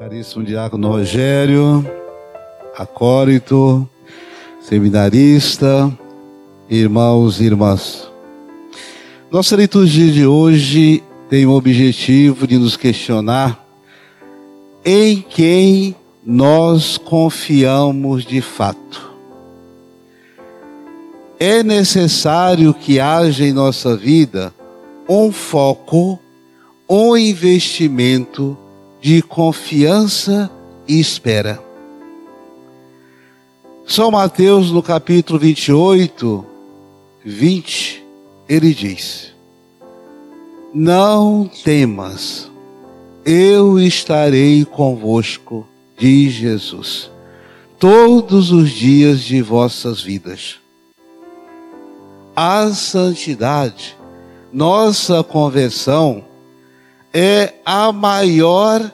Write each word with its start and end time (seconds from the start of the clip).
Caríssimo 0.00 0.42
Diácono 0.42 0.88
Rogério, 0.88 1.86
acólito, 2.74 3.86
seminarista, 4.58 5.92
irmãos 6.70 7.38
e 7.38 7.44
irmãs. 7.44 8.10
Nossa 9.30 9.54
liturgia 9.56 10.10
de 10.10 10.24
hoje 10.24 11.02
tem 11.28 11.44
o 11.44 11.50
objetivo 11.50 12.46
de 12.46 12.56
nos 12.56 12.78
questionar 12.78 13.62
em 14.82 15.20
quem 15.20 15.94
nós 16.24 16.96
confiamos 16.96 18.24
de 18.24 18.40
fato. 18.40 19.14
É 21.38 21.62
necessário 21.62 22.72
que 22.72 22.98
haja 22.98 23.44
em 23.44 23.52
nossa 23.52 23.94
vida 23.98 24.50
um 25.06 25.30
foco, 25.30 26.18
um 26.88 27.14
investimento 27.14 28.56
de 29.00 29.22
confiança 29.22 30.50
e 30.86 31.00
espera. 31.00 31.62
São 33.86 34.10
Mateus, 34.10 34.70
no 34.70 34.82
capítulo 34.82 35.38
28, 35.38 36.44
20, 37.24 38.04
ele 38.48 38.74
diz: 38.74 39.34
Não 40.72 41.50
temas, 41.64 42.50
eu 43.24 43.80
estarei 43.80 44.64
convosco, 44.64 45.66
diz 45.98 46.32
Jesus, 46.32 47.10
todos 47.78 48.52
os 48.52 48.70
dias 48.70 49.20
de 49.22 49.40
vossas 49.42 50.02
vidas. 50.02 50.56
A 52.36 52.68
santidade, 52.68 53.96
nossa 54.52 55.24
conversão, 55.24 56.24
é 57.12 57.54
a 57.64 57.92
maior 57.92 58.90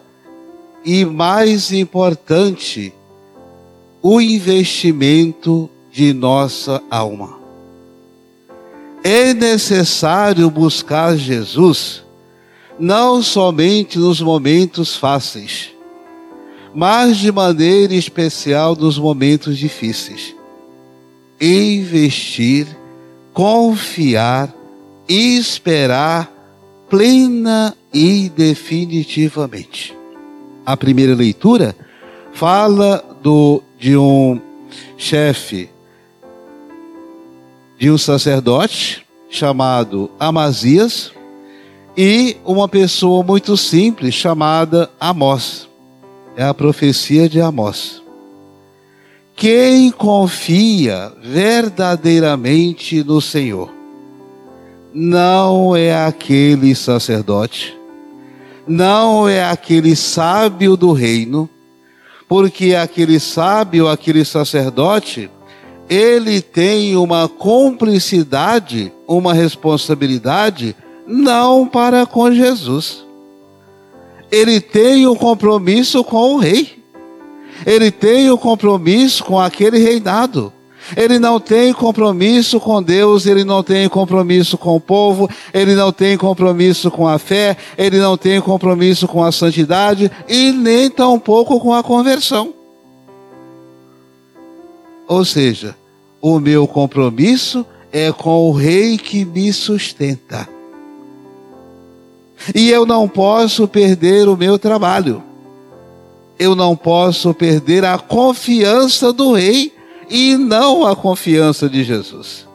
e 0.85 1.05
mais 1.05 1.73
importante 1.73 2.93
o 4.03 4.21
investimento 4.21 5.69
de 5.91 6.13
nossa 6.13 6.83
alma. 6.91 7.39
É 9.03 9.35
necessário 9.35 10.51
buscar 10.51 11.17
Jesus 11.17 12.03
não 12.79 13.23
somente 13.23 13.99
nos 13.99 14.21
momentos 14.21 14.97
fáceis, 14.97 15.71
mas 16.75 17.17
de 17.17 17.33
maneira 17.33 17.95
especial 17.95 18.77
nos 18.77 18.99
momentos 18.99 19.57
difíceis. 19.57 20.35
Investir, 21.41 22.67
confiar, 23.33 24.55
esperar 25.09 26.31
plena 26.89 27.77
e 27.97 28.29
definitivamente. 28.29 29.97
A 30.67 30.77
primeira 30.77 31.15
leitura 31.15 31.75
fala 32.31 33.03
do, 33.23 33.63
de 33.79 33.97
um 33.97 34.39
chefe, 34.99 35.71
de 37.79 37.91
um 37.91 37.97
sacerdote 37.97 39.07
chamado 39.31 40.11
Amazias 40.21 41.11
e 41.97 42.37
uma 42.45 42.69
pessoa 42.69 43.23
muito 43.23 43.57
simples 43.57 44.15
chamada 44.15 44.91
Amós. 45.01 45.67
É 46.37 46.45
a 46.45 46.53
profecia 46.53 47.31
de 47.31 47.41
Amós. 47.41 48.03
Quem 49.35 49.91
confia 49.91 51.11
verdadeiramente 51.23 53.03
no 53.03 53.23
Senhor 53.23 53.73
não 54.93 55.77
é 55.77 55.95
aquele 56.07 56.75
sacerdote, 56.75 57.76
não 58.67 59.29
é 59.29 59.45
aquele 59.45 59.95
sábio 59.95 60.77
do 60.77 60.93
reino, 60.93 61.49
porque 62.29 62.75
aquele 62.75 63.21
sábio, 63.21 63.89
aquele 63.89 64.25
sacerdote, 64.25 65.31
ele 65.89 66.41
tem 66.41 66.97
uma 66.97 67.29
cumplicidade, 67.29 68.93
uma 69.07 69.33
responsabilidade, 69.33 70.75
não 71.07 71.67
para 71.67 72.05
com 72.05 72.33
Jesus. 72.33 73.05
Ele 74.31 74.61
tem 74.61 75.07
um 75.07 75.15
compromisso 75.15 76.03
com 76.03 76.35
o 76.35 76.39
rei. 76.39 76.83
Ele 77.65 77.91
tem 77.91 78.31
um 78.31 78.37
compromisso 78.37 79.25
com 79.25 79.39
aquele 79.39 79.79
reinado. 79.79 80.53
Ele 80.95 81.19
não 81.19 81.41
tem 81.41 81.73
compromisso 81.73 82.61
com 82.61 82.83
Deus, 82.83 83.27
ele 83.27 83.45
não 83.45 83.63
tem 83.63 83.89
compromisso 83.89 84.59
com 84.59 84.77
o 84.77 84.81
povo, 84.81 85.29
ele 85.53 85.75
não 85.75 85.91
tem 85.91 86.17
compromisso 86.17 86.91
com 86.91 87.09
a 87.09 87.19
fé, 87.19 87.57
ele 87.79 87.99
não 87.99 88.17
tem 88.17 88.41
compromisso 88.41 89.09
com 89.09 89.23
a 89.25 89.33
santidade 89.33 90.11
e 90.29 90.53
nem 90.53 90.91
tampouco 90.91 91.59
com 91.59 91.73
a 91.73 91.83
conversão. 91.83 92.53
Ou 95.09 95.25
seja, 95.25 95.77
o 96.21 96.39
meu 96.39 96.67
compromisso 96.67 97.65
é 97.93 98.13
com 98.13 98.49
o 98.49 98.53
rei 98.53 98.99
que 98.99 99.25
me 99.25 99.53
sustenta. 99.53 100.49
E 102.55 102.71
eu 102.71 102.85
não 102.85 103.09
posso 103.09 103.67
perder 103.67 104.29
o 104.29 104.37
meu 104.37 104.59
trabalho. 104.59 105.23
Eu 106.39 106.55
não 106.55 106.77
posso 106.77 107.33
perder 107.33 107.85
a 107.85 107.97
confiança 107.97 109.13
do 109.13 109.33
rei 109.33 109.73
e 110.09 110.37
não 110.37 110.87
a 110.87 110.95
confiança 110.95 111.69
de 111.69 111.83
Jesus. 111.83 112.47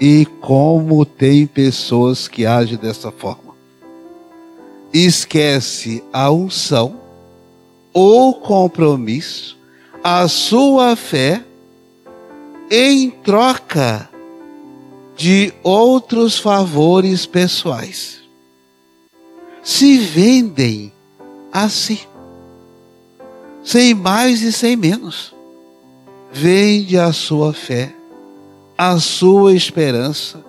E 0.00 0.26
como 0.40 1.04
tem 1.04 1.46
pessoas 1.46 2.26
que 2.26 2.46
agem 2.46 2.78
dessa 2.78 3.10
forma. 3.10 3.54
Esquece 4.92 6.02
a 6.12 6.30
unção, 6.30 6.98
o 7.92 8.34
compromisso, 8.34 9.58
a 10.02 10.26
sua 10.26 10.96
fé 10.96 11.44
em 12.70 13.10
troca 13.10 14.08
de 15.16 15.52
outros 15.62 16.38
favores 16.38 17.26
pessoais. 17.26 18.20
Se 19.62 19.98
vendem 19.98 20.92
assim, 21.52 22.00
sem 23.62 23.92
mais 23.92 24.40
e 24.40 24.50
sem 24.50 24.76
menos 24.76 25.34
vende 26.32 26.98
a 26.98 27.12
sua 27.12 27.52
fé, 27.52 27.94
a 28.76 28.98
sua 28.98 29.54
esperança, 29.54 30.44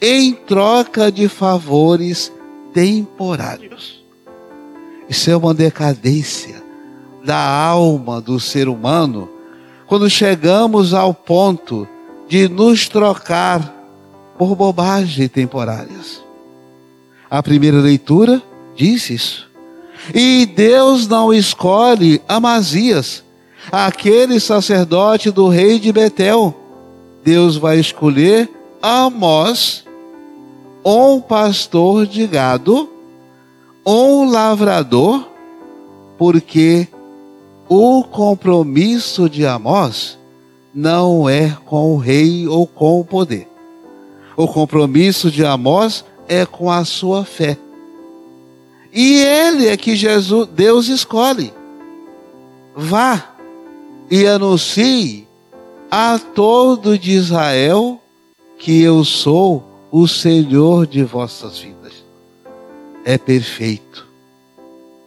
em 0.00 0.32
troca 0.32 1.10
de 1.10 1.28
favores 1.28 2.32
temporários. 2.72 4.04
Isso 5.08 5.30
é 5.30 5.36
uma 5.36 5.54
decadência 5.54 6.62
da 7.24 7.38
alma 7.38 8.20
do 8.20 8.38
ser 8.38 8.68
humano 8.68 9.28
quando 9.86 10.08
chegamos 10.08 10.92
ao 10.92 11.14
ponto 11.14 11.88
de 12.28 12.48
nos 12.48 12.88
trocar 12.88 13.74
por 14.36 14.54
bobagens 14.54 15.30
temporárias. 15.30 16.22
A 17.30 17.42
primeira 17.42 17.78
leitura 17.78 18.42
diz 18.76 19.10
isso. 19.10 19.48
E 20.14 20.46
Deus 20.46 21.08
não 21.08 21.32
escolhe 21.32 22.22
Amazias 22.28 23.24
aquele 23.70 24.40
sacerdote 24.40 25.30
do 25.30 25.48
rei 25.48 25.78
de 25.78 25.92
Betel. 25.92 26.54
Deus 27.22 27.56
vai 27.56 27.78
escolher 27.78 28.50
Amós, 28.80 29.84
um 30.84 31.20
pastor 31.20 32.06
de 32.06 32.26
gado, 32.26 32.88
um 33.84 34.30
lavrador, 34.30 35.28
porque 36.16 36.88
o 37.68 38.04
compromisso 38.04 39.28
de 39.28 39.44
Amós 39.44 40.18
não 40.74 41.28
é 41.28 41.56
com 41.66 41.94
o 41.94 41.98
rei 41.98 42.46
ou 42.46 42.66
com 42.66 43.00
o 43.00 43.04
poder. 43.04 43.48
O 44.36 44.46
compromisso 44.46 45.30
de 45.30 45.44
Amós 45.44 46.04
é 46.28 46.46
com 46.46 46.70
a 46.70 46.84
sua 46.84 47.24
fé. 47.24 47.58
E 48.92 49.20
ele 49.20 49.66
é 49.66 49.76
que 49.76 49.96
Jesus, 49.96 50.48
Deus 50.48 50.88
escolhe. 50.88 51.52
Vá 52.74 53.37
e 54.10 54.26
anuncie 54.26 55.26
a 55.90 56.18
todo 56.18 56.98
de 56.98 57.12
Israel 57.12 58.00
que 58.58 58.82
eu 58.82 59.04
sou 59.04 59.64
o 59.90 60.06
Senhor 60.06 60.86
de 60.86 61.02
vossas 61.04 61.58
vidas. 61.58 62.04
É 63.04 63.16
perfeito. 63.16 64.06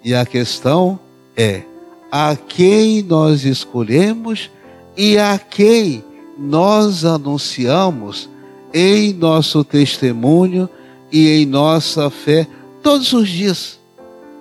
E 0.03 0.15
a 0.15 0.25
questão 0.25 0.99
é 1.35 1.63
a 2.11 2.35
quem 2.35 3.03
nós 3.03 3.45
escolhemos 3.45 4.49
e 4.97 5.17
a 5.17 5.37
quem 5.37 6.03
nós 6.37 7.05
anunciamos 7.05 8.29
em 8.73 9.13
nosso 9.13 9.63
testemunho 9.63 10.69
e 11.11 11.29
em 11.29 11.45
nossa 11.45 12.09
fé 12.09 12.47
todos 12.81 13.13
os 13.13 13.29
dias, 13.29 13.79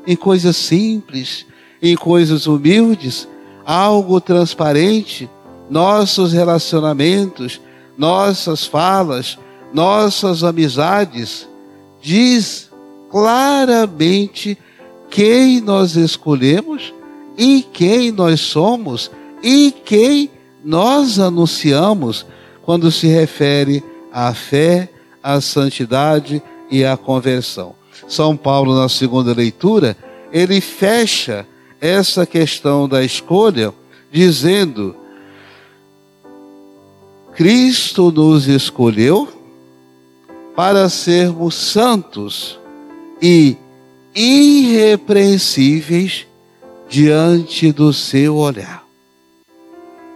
em 0.06 0.16
coisas 0.16 0.56
simples, 0.56 1.46
em 1.82 1.96
coisas 1.96 2.46
humildes, 2.46 3.28
algo 3.70 4.20
transparente, 4.20 5.30
nossos 5.70 6.32
relacionamentos, 6.32 7.60
nossas 7.96 8.66
falas, 8.66 9.38
nossas 9.72 10.42
amizades, 10.42 11.48
diz 12.02 12.68
claramente 13.08 14.58
quem 15.08 15.60
nós 15.60 15.94
escolhemos 15.94 16.92
e 17.38 17.62
quem 17.62 18.10
nós 18.10 18.40
somos 18.40 19.08
e 19.40 19.72
quem 19.84 20.28
nós 20.64 21.20
anunciamos 21.20 22.26
quando 22.62 22.90
se 22.90 23.06
refere 23.06 23.84
à 24.12 24.34
fé, 24.34 24.90
à 25.22 25.40
santidade 25.40 26.42
e 26.68 26.84
à 26.84 26.96
conversão. 26.96 27.76
São 28.08 28.36
Paulo, 28.36 28.74
na 28.74 28.88
segunda 28.88 29.32
leitura, 29.32 29.96
ele 30.32 30.60
fecha 30.60 31.46
essa 31.80 32.26
questão 32.26 32.88
da 32.88 33.02
escolha 33.02 33.72
dizendo: 34.10 34.94
Cristo 37.34 38.10
nos 38.10 38.48
escolheu 38.48 39.28
para 40.54 40.88
sermos 40.88 41.54
santos 41.54 42.58
e 43.22 43.56
irrepreensíveis 44.14 46.26
diante 46.88 47.72
do 47.72 47.92
seu 47.92 48.36
olhar. 48.36 48.84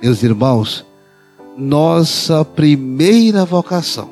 Meus 0.02 0.22
irmãos, 0.22 0.84
nossa 1.56 2.44
primeira 2.44 3.44
vocação, 3.44 4.10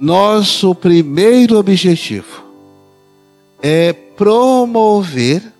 nosso 0.00 0.74
primeiro 0.74 1.58
objetivo 1.58 2.42
é 3.62 3.92
promover, 3.92 5.51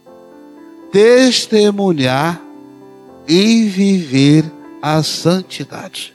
testemunhar 0.93 2.41
e 3.27 3.65
viver 3.65 4.45
a 4.83 5.03
santidade. 5.03 6.13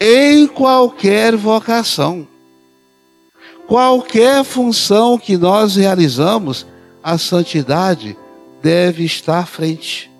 Em 0.00 0.46
qualquer 0.46 1.36
vocação, 1.36 2.26
qualquer 3.66 4.42
função 4.42 5.18
que 5.18 5.36
nós 5.36 5.76
realizamos, 5.76 6.66
a 7.02 7.18
santidade 7.18 8.16
deve 8.62 9.04
estar 9.04 9.40
à 9.40 9.46
frente. 9.46 10.10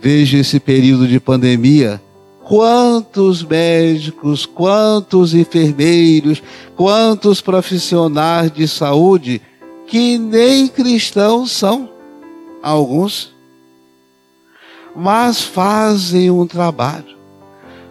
Veja 0.00 0.38
esse 0.38 0.60
período 0.60 1.08
de 1.08 1.18
pandemia, 1.18 2.00
quantos 2.44 3.42
médicos, 3.42 4.46
quantos 4.46 5.34
enfermeiros, 5.34 6.40
quantos 6.76 7.40
profissionais 7.40 8.52
de 8.52 8.68
saúde 8.68 9.42
que 9.88 10.16
nem 10.16 10.68
cristãos 10.68 11.50
são, 11.50 11.90
alguns, 12.62 13.34
mas 14.94 15.42
fazem 15.42 16.30
um 16.30 16.46
trabalho, 16.46 17.16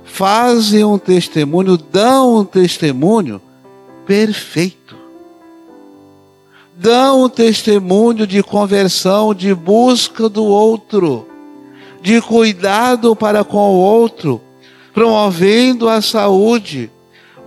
fazem 0.05 0.85
um 0.85 0.97
testemunho, 0.97 1.75
dão 1.75 2.37
um 2.37 2.45
testemunho 2.45 3.41
perfeito 4.05 4.87
dão 6.77 7.23
um 7.23 7.29
testemunho 7.29 8.27
de 8.27 8.43
conversão, 8.43 9.33
de 9.33 9.53
busca 9.53 10.29
do 10.29 10.45
outro, 10.45 11.27
de 12.01 12.21
cuidado 12.21 13.15
para 13.15 13.43
com 13.43 13.57
o 13.57 13.77
outro, 13.77 14.39
promovendo 14.93 15.89
a 15.89 16.01
saúde, 16.01 16.91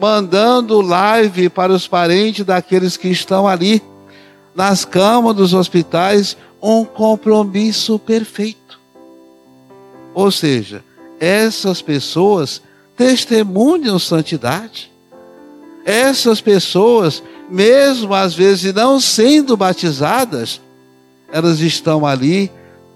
mandando 0.00 0.80
live 0.80 1.48
para 1.48 1.72
os 1.72 1.86
parentes 1.86 2.44
daqueles 2.44 2.96
que 2.96 3.08
estão 3.08 3.46
ali, 3.46 3.80
nas 4.54 4.84
camas 4.84 5.36
dos 5.36 5.54
hospitais, 5.54 6.36
um 6.60 6.84
compromisso 6.84 7.98
perfeito. 7.98 8.78
Ou 10.14 10.30
seja, 10.30 10.84
essas 11.18 11.80
pessoas 11.80 12.62
testemunham 12.96 13.98
santidade. 13.98 14.90
Essas 15.84 16.40
pessoas 16.40 17.22
mesmo 17.50 18.14
às 18.14 18.34
vezes 18.34 18.72
não 18.72 19.00
sendo 19.00 19.56
batizadas, 19.56 20.60
elas 21.32 21.60
estão 21.60 22.06
ali 22.06 22.50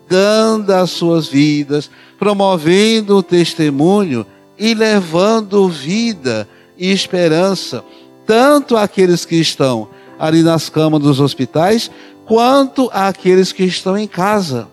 dando 0.08 0.70
as 0.70 0.90
suas 0.90 1.26
vidas, 1.26 1.90
promovendo 2.18 3.16
o 3.16 3.22
testemunho 3.22 4.24
e 4.58 4.74
levando 4.74 5.68
vida 5.68 6.48
e 6.78 6.92
esperança, 6.92 7.84
tanto 8.26 8.76
àqueles 8.76 9.24
que 9.24 9.36
estão 9.36 9.88
ali 10.26 10.42
nas 10.42 10.68
camas 10.68 11.00
dos 11.00 11.20
hospitais, 11.20 11.90
quanto 12.24 12.90
àqueles 12.92 13.52
que 13.52 13.64
estão 13.64 13.96
em 13.96 14.06
casa, 14.06 14.68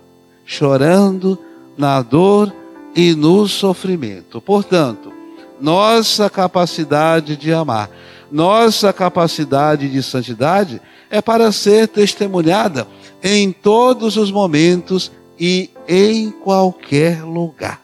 chorando 0.45 1.37
na 1.77 2.01
dor 2.01 2.53
e 2.95 3.13
no 3.13 3.47
sofrimento. 3.47 4.41
Portanto, 4.41 5.11
nossa 5.59 6.29
capacidade 6.29 7.35
de 7.35 7.53
amar 7.53 7.89
nossa 8.31 8.93
capacidade 8.93 9.89
de 9.89 10.01
santidade 10.01 10.81
é 11.09 11.21
para 11.21 11.51
ser 11.51 11.87
testemunhada 11.89 12.87
em 13.21 13.51
todos 13.51 14.15
os 14.15 14.31
momentos 14.31 15.11
e 15.37 15.69
em 15.87 16.31
qualquer 16.31 17.23
lugar. 17.23 17.81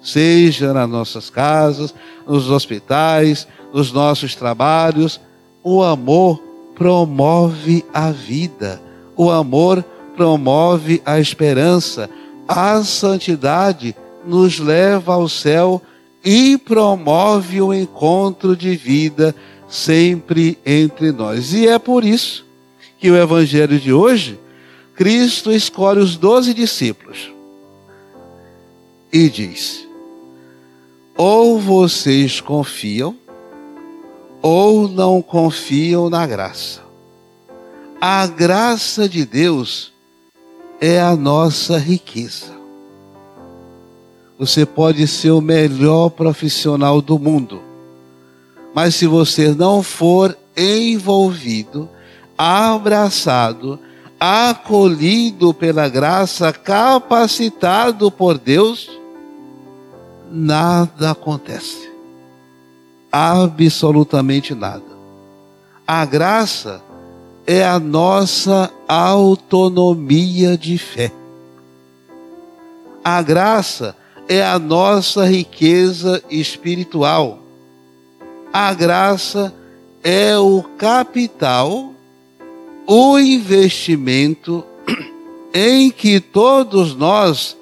Seja 0.00 0.72
nas 0.72 0.88
nossas 0.88 1.28
casas, 1.28 1.94
nos 2.26 2.48
hospitais, 2.50 3.46
nos 3.72 3.92
nossos 3.92 4.34
trabalhos, 4.34 5.20
o 5.62 5.82
amor 5.82 6.42
promove 6.74 7.84
a 7.92 8.10
vida. 8.10 8.80
O 9.16 9.30
amor 9.30 9.84
promove 10.16 11.02
a 11.04 11.18
esperança. 11.18 12.08
A 12.46 12.82
santidade 12.82 13.94
nos 14.26 14.58
leva 14.58 15.14
ao 15.14 15.28
céu 15.28 15.80
e 16.24 16.56
promove 16.58 17.60
o 17.60 17.72
encontro 17.72 18.56
de 18.56 18.76
vida 18.76 19.34
sempre 19.68 20.58
entre 20.64 21.12
nós. 21.12 21.52
E 21.52 21.66
é 21.66 21.78
por 21.78 22.04
isso 22.04 22.44
que 22.98 23.10
o 23.10 23.16
evangelho 23.16 23.78
de 23.78 23.92
hoje, 23.92 24.38
Cristo 24.94 25.50
escolhe 25.50 25.98
os 25.98 26.16
doze 26.16 26.54
discípulos 26.54 27.32
e 29.12 29.28
diz: 29.28 29.86
ou 31.16 31.58
vocês 31.58 32.40
confiam, 32.40 33.16
ou 34.42 34.88
não 34.88 35.22
confiam 35.22 36.10
na 36.10 36.26
graça. 36.26 36.80
A 38.00 38.26
graça 38.26 39.08
de 39.08 39.24
Deus 39.24 39.92
é 40.80 41.00
a 41.00 41.16
nossa 41.16 41.78
riqueza. 41.78 42.52
Você 44.38 44.66
pode 44.66 45.06
ser 45.06 45.30
o 45.30 45.40
melhor 45.40 46.10
profissional 46.10 47.00
do 47.00 47.18
mundo 47.18 47.72
mas 48.74 48.94
se 48.94 49.06
você 49.06 49.54
não 49.54 49.82
for 49.82 50.36
envolvido, 50.56 51.88
abraçado, 52.36 53.78
acolhido 54.18 55.52
pela 55.52 55.88
graça, 55.88 56.52
capacitado 56.52 58.10
por 58.10 58.38
Deus, 58.38 58.90
nada 60.30 61.10
acontece. 61.10 61.91
Absolutamente 63.12 64.54
nada. 64.54 64.82
A 65.86 66.04
graça 66.06 66.82
é 67.46 67.62
a 67.62 67.78
nossa 67.78 68.72
autonomia 68.88 70.56
de 70.56 70.78
fé. 70.78 71.12
A 73.04 73.20
graça 73.20 73.94
é 74.26 74.42
a 74.42 74.58
nossa 74.58 75.26
riqueza 75.26 76.22
espiritual 76.30 77.42
a 78.52 78.74
graça 78.74 79.54
é 80.04 80.36
o 80.36 80.62
capital, 80.76 81.94
o 82.86 83.18
investimento 83.18 84.62
em 85.54 85.90
que 85.90 86.20
todos 86.20 86.94
nós 86.94 87.56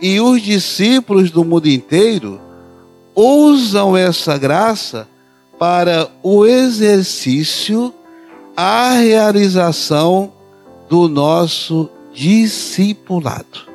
e 0.00 0.20
os 0.20 0.40
discípulos 0.40 1.32
do 1.32 1.44
mundo 1.44 1.68
inteiro 1.68 2.40
usam 3.16 3.96
essa 3.96 4.36
graça 4.36 5.08
para 5.58 6.08
o 6.22 6.44
exercício, 6.44 7.92
a 8.54 8.90
realização 8.90 10.32
do 10.88 11.08
nosso 11.08 11.88
discipulado. 12.12 13.66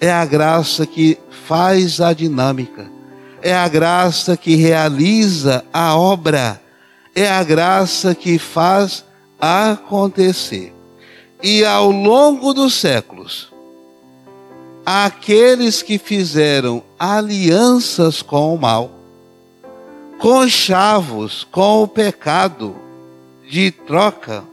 É 0.00 0.10
a 0.10 0.24
graça 0.24 0.84
que 0.84 1.16
faz 1.46 2.00
a 2.00 2.12
dinâmica 2.12 2.90
é 3.42 3.52
a 3.52 3.66
graça 3.66 4.36
que 4.36 4.54
realiza 4.54 5.64
a 5.72 5.96
obra, 5.96 6.62
é 7.14 7.28
a 7.28 7.42
graça 7.42 8.14
que 8.14 8.38
faz 8.38 9.04
acontecer. 9.38 10.72
E 11.42 11.64
ao 11.64 11.90
longo 11.90 12.54
dos 12.54 12.74
séculos, 12.74 13.52
aqueles 14.86 15.82
que 15.82 15.98
fizeram 15.98 16.84
alianças 17.04 18.22
com 18.22 18.54
o 18.54 18.58
mal, 18.60 18.92
conchavos 20.20 21.42
com 21.50 21.82
o 21.82 21.88
pecado 21.88 22.76
de 23.50 23.72
troca, 23.72 24.44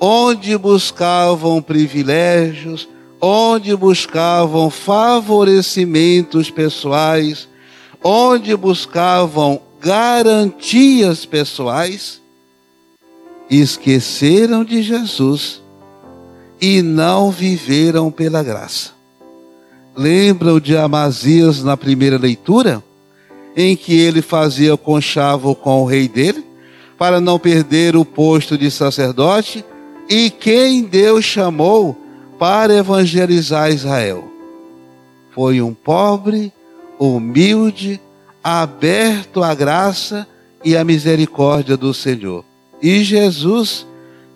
onde 0.00 0.56
buscavam 0.56 1.60
privilégios, 1.60 2.88
onde 3.20 3.74
buscavam 3.74 4.70
favorecimentos 4.70 6.48
pessoais, 6.48 7.48
onde 8.00 8.56
buscavam 8.56 9.60
garantias 9.80 11.26
pessoais, 11.26 12.22
esqueceram 13.50 14.62
de 14.62 14.80
Jesus 14.80 15.60
e 16.60 16.82
não 16.82 17.32
viveram 17.32 18.12
pela 18.12 18.44
graça. 18.44 18.93
Lembram 19.96 20.58
de 20.58 20.76
Amazias 20.76 21.62
na 21.62 21.76
primeira 21.76 22.18
leitura? 22.18 22.82
Em 23.56 23.76
que 23.76 23.94
ele 23.94 24.20
fazia 24.20 24.76
conchavo 24.76 25.54
com 25.54 25.82
o 25.82 25.86
rei 25.86 26.08
dele, 26.08 26.44
para 26.98 27.20
não 27.20 27.38
perder 27.38 27.96
o 27.96 28.04
posto 28.04 28.58
de 28.58 28.70
sacerdote, 28.70 29.64
e 30.08 30.30
quem 30.30 30.82
Deus 30.82 31.24
chamou 31.24 31.96
para 32.38 32.74
evangelizar 32.74 33.70
Israel. 33.70 34.24
Foi 35.32 35.60
um 35.60 35.72
pobre, 35.72 36.52
humilde, 36.98 38.00
aberto 38.42 39.42
à 39.42 39.54
graça 39.54 40.26
e 40.64 40.76
à 40.76 40.84
misericórdia 40.84 41.76
do 41.76 41.94
Senhor. 41.94 42.44
E 42.82 43.02
Jesus 43.02 43.86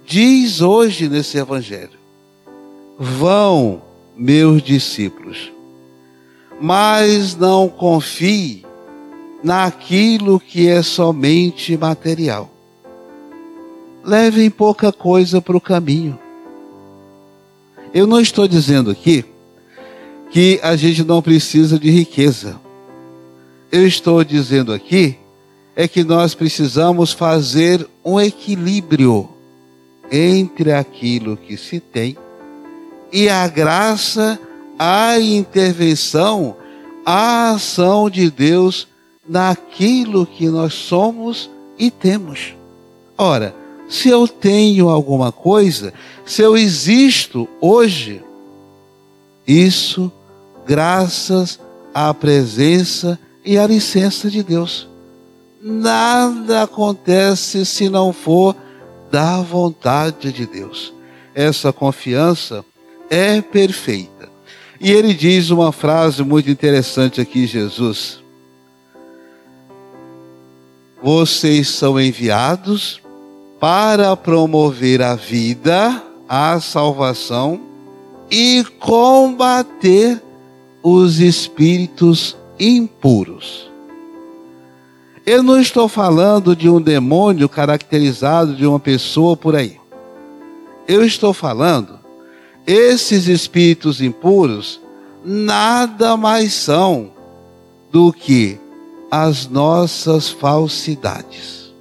diz 0.07 0.61
hoje 0.61 1.09
nesse 1.09 1.39
evangelho: 1.39 1.99
Vão, 2.99 3.83
meus 4.19 4.61
discípulos, 4.61 5.53
mas 6.61 7.37
não 7.37 7.69
confie 7.69 8.67
naquilo 9.45 10.41
que 10.41 10.69
é 10.69 10.83
somente 10.83 11.77
material. 11.77 12.51
Levem 14.05 14.51
pouca 14.51 14.93
coisa 14.93 15.41
para 15.41 15.57
o 15.57 15.61
caminho. 15.61 16.19
Eu 17.95 18.07
não 18.07 18.21
estou 18.21 18.49
dizendo 18.49 18.91
aqui 18.91 19.25
que 20.31 20.59
a 20.63 20.75
gente 20.75 21.05
não 21.05 21.23
precisa 21.23 21.79
de 21.79 21.91
riqueza. 21.91 22.61
Eu 23.71 23.87
estou 23.87 24.25
dizendo 24.25 24.73
aqui 24.73 25.17
é 25.77 25.87
que 25.87 26.03
nós 26.03 26.35
precisamos 26.35 27.13
fazer 27.13 27.89
um 28.05 28.21
equilíbrio 28.21 29.29
entre 30.11 30.73
aquilo 30.73 31.37
que 31.37 31.57
se 31.57 31.79
tem 31.79 32.17
e 33.13 33.29
a 33.29 33.47
graça, 33.49 34.39
a 34.79 35.19
intervenção, 35.19 36.57
a 37.05 37.51
ação 37.51 38.09
de 38.09 38.31
Deus 38.31 38.87
naquilo 39.29 40.27
que 40.27 40.49
nós 40.49 40.75
somos 40.75 41.51
e 41.79 41.91
temos. 41.91 42.55
Ora, 43.17 43.55
se 43.89 44.09
eu 44.09 44.29
tenho 44.29 44.89
alguma 44.89 45.33
coisa, 45.33 45.93
se 46.25 46.43
eu 46.43 46.57
existo 46.57 47.49
hoje, 47.61 48.23
isso 49.47 50.13
graças 50.67 51.59
à 51.95 52.13
presença 52.13 53.19
e 53.45 53.57
à 53.57 53.67
licença 53.67 54.31
de 54.31 54.43
Deus. 54.43 54.87
Nada 55.61 56.63
acontece 56.63 57.65
se 57.65 57.89
não 57.89 58.13
for 58.13 58.55
da 59.11 59.41
vontade 59.41 60.31
de 60.31 60.47
Deus. 60.47 60.93
Essa 61.35 61.73
confiança 61.73 62.65
é 63.11 63.41
perfeita. 63.41 64.29
E 64.81 64.93
ele 64.93 65.13
diz 65.13 65.51
uma 65.51 65.73
frase 65.73 66.23
muito 66.23 66.51
interessante 66.51 67.21
aqui, 67.21 67.47
Jesus. 67.47 68.23
Vocês 71.03 71.69
são 71.69 72.01
enviados 72.01 73.01
para 73.59 74.17
promover 74.17 75.03
a 75.03 75.15
vida, 75.15 76.03
a 76.29 76.61
salvação 76.61 77.61
e 78.31 78.65
combater 78.79 80.23
os 80.83 81.19
espíritos 81.19 82.37
impuros. 82.59 83.69
Eu 85.27 85.43
não 85.43 85.61
estou 85.61 85.89
falando 85.89 86.57
de 86.57 86.71
um 86.71 86.81
demônio 86.81 87.49
caracterizado 87.49 88.55
de 88.55 88.65
uma 88.65 88.81
pessoa 88.81 89.37
por 89.37 89.55
aí. 89.55 89.79
Eu 90.87 91.05
estou 91.05 91.35
falando 91.35 91.98
esses 92.69 93.27
espíritos 93.29 94.03
impuros 94.03 94.79
nada 95.25 96.19
mais 96.19 96.53
são 96.53 97.11
do 97.91 98.13
que 98.13 98.61
as 99.11 99.49
nossas 99.49 100.29
falsidades. 100.29 101.73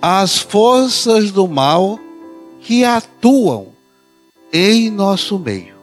As 0.00 0.38
forças 0.38 1.32
do 1.32 1.48
mal 1.48 1.98
que 2.60 2.84
atuam 2.84 3.68
em 4.52 4.88
nosso 4.88 5.36
meio. 5.36 5.74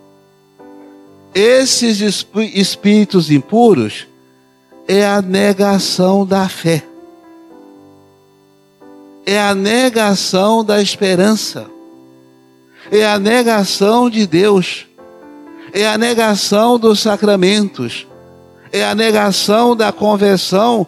Esses 1.36 2.00
espíritos 2.00 3.30
impuros 3.30 4.08
é 4.88 5.06
a 5.06 5.22
negação 5.22 6.26
da 6.26 6.48
fé, 6.48 6.86
é 9.26 9.42
a 9.42 9.54
negação 9.54 10.64
da 10.64 10.82
esperança, 10.82 11.73
é 12.94 13.08
a 13.08 13.18
negação 13.18 14.08
de 14.08 14.28
Deus, 14.28 14.86
é 15.74 15.88
a 15.88 15.98
negação 15.98 16.78
dos 16.78 17.00
sacramentos, 17.00 18.06
é 18.72 18.86
a 18.86 18.94
negação 18.94 19.76
da 19.76 19.92
conversão 19.92 20.86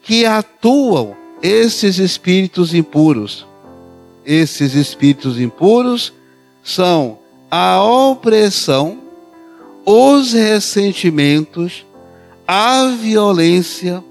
que 0.00 0.24
atuam 0.24 1.16
esses 1.42 1.98
espíritos 1.98 2.72
impuros. 2.72 3.44
Esses 4.24 4.74
espíritos 4.74 5.40
impuros 5.40 6.12
são 6.62 7.18
a 7.50 7.82
opressão, 7.82 8.98
os 9.84 10.32
ressentimentos, 10.32 11.84
a 12.46 12.94
violência, 12.96 14.04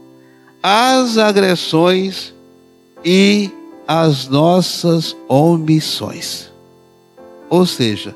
as 0.62 1.18
agressões 1.18 2.34
e 3.06 3.50
as 3.88 4.28
nossas 4.28 5.16
omissões. 5.30 6.49
Ou 7.50 7.66
seja, 7.66 8.16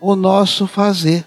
o 0.00 0.14
nosso 0.14 0.66
fazer. 0.66 1.24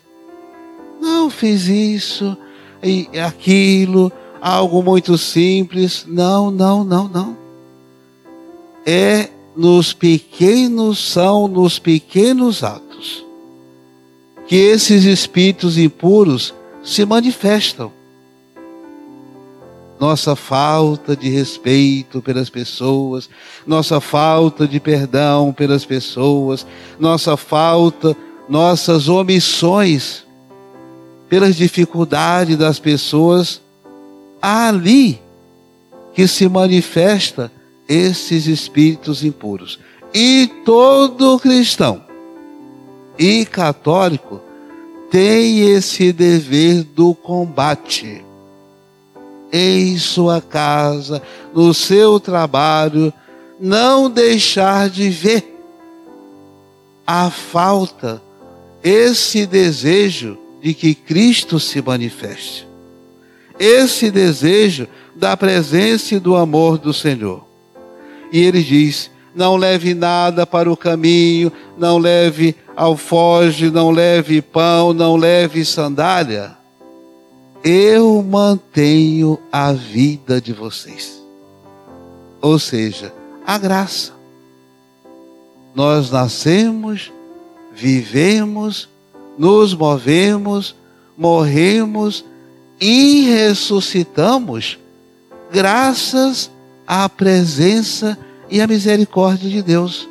Não 1.01 1.29
fiz 1.29 1.67
isso 1.67 2.37
e 2.83 3.09
aquilo, 3.19 4.11
algo 4.41 4.83
muito 4.83 5.17
simples. 5.17 6.05
Não, 6.07 6.51
não, 6.51 6.83
não, 6.83 7.07
não. 7.07 7.37
É 8.85 9.29
nos 9.55 9.93
pequenos, 9.93 10.99
são 10.99 11.47
nos 11.47 11.79
pequenos 11.79 12.63
atos 12.63 13.25
que 14.47 14.55
esses 14.55 15.05
espíritos 15.05 15.77
impuros 15.77 16.55
se 16.81 17.05
manifestam. 17.05 17.91
Nossa 19.99 20.35
falta 20.35 21.15
de 21.15 21.29
respeito 21.29 22.21
pelas 22.21 22.49
pessoas, 22.49 23.29
nossa 23.67 23.99
falta 23.99 24.67
de 24.67 24.79
perdão 24.79 25.51
pelas 25.51 25.83
pessoas, 25.83 26.65
nossa 26.97 27.35
falta, 27.35 28.15
nossas 28.47 29.09
omissões 29.09 30.25
pelas 31.27 31.55
dificuldades 31.55 32.57
das 32.57 32.79
pessoas, 32.79 33.61
ali 34.41 35.21
que 36.13 36.27
se 36.27 36.49
manifesta 36.49 37.51
esses 37.87 38.47
espíritos 38.47 39.23
impuros. 39.23 39.79
E 40.13 40.49
todo 40.65 41.39
cristão 41.39 42.03
e 43.17 43.45
católico 43.45 44.41
tem 45.11 45.71
esse 45.71 46.13
dever 46.13 46.83
do 46.83 47.13
combate. 47.13 48.25
Em 49.51 49.97
sua 49.97 50.41
casa, 50.41 51.21
no 51.53 51.73
seu 51.73 52.19
trabalho, 52.19 53.11
não 53.59 54.09
deixar 54.09 54.89
de 54.89 55.09
ver 55.09 55.55
a 57.05 57.31
falta, 57.31 58.21
esse 58.83 59.45
desejo 59.47 60.37
de 60.61 60.73
que 60.73 60.93
Cristo 60.93 61.59
se 61.59 61.81
manifeste. 61.81 62.67
Esse 63.59 64.11
desejo 64.11 64.87
da 65.15 65.35
presença 65.35 66.15
e 66.15 66.19
do 66.19 66.35
amor 66.35 66.77
do 66.77 66.93
Senhor. 66.93 67.43
E 68.31 68.39
ele 68.39 68.61
diz: 68.63 69.09
não 69.35 69.55
leve 69.55 69.93
nada 69.93 70.45
para 70.45 70.71
o 70.71 70.77
caminho, 70.77 71.51
não 71.77 71.97
leve 71.97 72.55
alfoge, 72.75 73.71
não 73.71 73.89
leve 73.89 74.41
pão, 74.41 74.93
não 74.93 75.15
leve 75.15 75.65
sandália. 75.65 76.58
Eu 77.63 78.23
mantenho 78.23 79.37
a 79.51 79.73
vida 79.73 80.39
de 80.39 80.53
vocês. 80.53 81.21
Ou 82.41 82.57
seja, 82.57 83.13
a 83.45 83.57
graça. 83.57 84.13
Nós 85.75 86.09
nascemos, 86.09 87.11
vivemos, 87.73 88.87
nos 89.37 89.73
movemos, 89.73 90.75
morremos 91.17 92.23
e 92.79 93.29
ressuscitamos 93.29 94.79
graças 95.51 96.49
à 96.87 97.09
presença 97.09 98.17
e 98.49 98.61
à 98.61 98.67
misericórdia 98.67 99.49
de 99.49 99.61
Deus. 99.61 100.07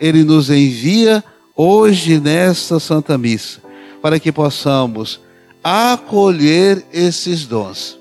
Ele 0.00 0.22
nos 0.22 0.48
envia 0.48 1.24
hoje 1.56 2.20
nesta 2.20 2.78
Santa 2.78 3.18
Missa 3.18 3.60
para 4.00 4.20
que 4.20 4.30
possamos 4.30 5.20
acolher 5.68 6.82
esses 6.92 7.44
dons 7.44 7.98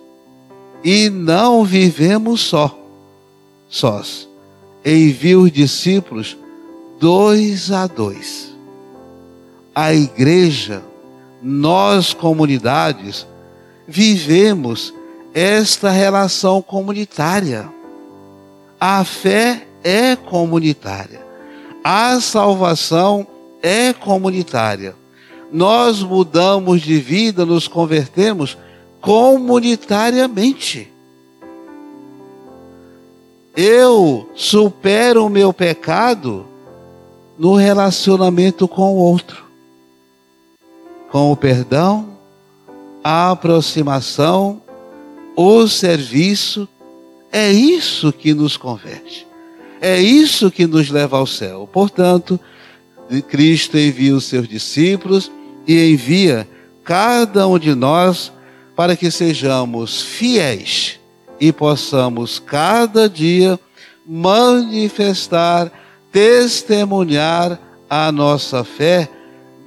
e 0.83 1.09
não 1.09 1.65
vivemos 1.65 2.41
só, 2.41 2.77
sós. 3.67 4.27
Envia 4.85 5.37
os 5.37 5.51
discípulos 5.51 6.37
dois 6.97 7.71
a 7.71 7.85
dois. 7.85 8.55
A 9.75 9.93
igreja, 9.93 10.81
nós 11.41 12.13
comunidades, 12.13 13.27
vivemos 13.85 14.93
esta 15.33 15.89
relação 15.89 16.61
comunitária. 16.61 17.69
A 18.79 19.03
fé 19.03 19.67
é 19.83 20.15
comunitária. 20.15 21.19
A 21.83 22.19
salvação 22.21 23.27
é 23.61 23.91
comunitária. 23.91 24.95
Nós 25.51 26.03
mudamos 26.03 26.81
de 26.81 26.99
vida, 26.99 27.45
nos 27.45 27.67
convertemos 27.67 28.57
comunitariamente. 29.01 30.91
Eu 33.55 34.29
supero 34.35 35.25
o 35.25 35.29
meu 35.29 35.53
pecado 35.53 36.45
no 37.37 37.55
relacionamento 37.55 38.67
com 38.67 38.93
o 38.93 38.97
outro, 38.97 39.45
com 41.09 41.31
o 41.31 41.37
perdão, 41.37 42.17
a 43.03 43.31
aproximação, 43.31 44.61
o 45.35 45.67
serviço. 45.67 46.67
É 47.31 47.51
isso 47.51 48.11
que 48.11 48.33
nos 48.33 48.57
converte. 48.57 49.25
É 49.79 49.99
isso 49.99 50.51
que 50.51 50.67
nos 50.67 50.89
leva 50.89 51.17
ao 51.17 51.27
céu. 51.27 51.69
Portanto, 51.71 52.39
Cristo 53.27 53.77
envia 53.77 54.15
os 54.15 54.25
seus 54.25 54.47
discípulos 54.47 55.31
e 55.67 55.91
envia 55.91 56.47
cada 56.83 57.47
um 57.47 57.59
de 57.59 57.75
nós 57.75 58.31
para 58.75 58.95
que 58.95 59.11
sejamos 59.11 60.01
fiéis 60.01 60.99
e 61.39 61.51
possamos 61.51 62.39
cada 62.39 63.09
dia 63.09 63.59
manifestar, 64.05 65.71
testemunhar 66.11 67.59
a 67.89 68.11
nossa 68.11 68.63
fé, 68.63 69.09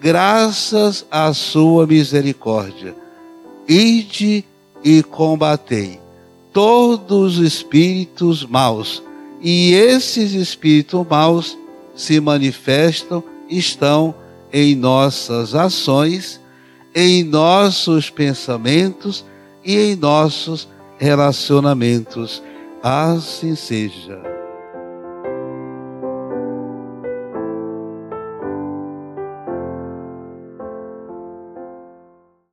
graças 0.00 1.04
à 1.10 1.32
sua 1.34 1.86
misericórdia. 1.86 2.94
Ide 3.68 4.44
e 4.82 5.02
combatei 5.02 6.00
todos 6.52 7.38
os 7.38 7.46
espíritos 7.46 8.44
maus, 8.44 9.02
e 9.40 9.72
esses 9.72 10.32
espíritos 10.32 11.06
maus 11.08 11.58
se 11.94 12.20
manifestam, 12.20 13.22
estão 13.48 14.14
em 14.52 14.74
nossas 14.74 15.54
ações, 15.54 16.40
em 16.94 17.22
nossos 17.24 18.10
pensamentos 18.10 19.24
e 19.64 19.92
em 19.92 19.96
nossos 19.96 20.68
relacionamentos. 20.98 22.42
Assim 22.82 23.54
seja. 23.54 24.39